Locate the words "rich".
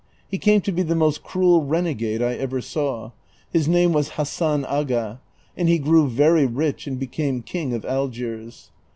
6.47-6.87